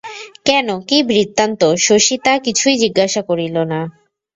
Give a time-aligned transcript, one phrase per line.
[0.45, 3.79] কেন, কী বৃত্তান্ত শশী তাহ কিছুই জিজ্ঞাসা করিল না।